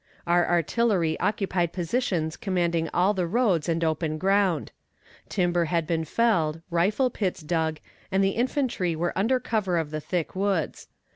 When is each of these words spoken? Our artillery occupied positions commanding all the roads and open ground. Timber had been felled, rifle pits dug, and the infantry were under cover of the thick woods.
Our 0.25 0.47
artillery 0.49 1.19
occupied 1.19 1.73
positions 1.73 2.35
commanding 2.35 2.89
all 2.91 3.13
the 3.13 3.27
roads 3.27 3.69
and 3.69 3.83
open 3.83 4.17
ground. 4.17 4.71
Timber 5.29 5.65
had 5.65 5.85
been 5.85 6.05
felled, 6.05 6.59
rifle 6.71 7.11
pits 7.11 7.41
dug, 7.43 7.77
and 8.11 8.23
the 8.23 8.29
infantry 8.31 8.95
were 8.95 9.13
under 9.15 9.39
cover 9.39 9.77
of 9.77 9.91
the 9.91 10.01
thick 10.01 10.35
woods. 10.35 10.87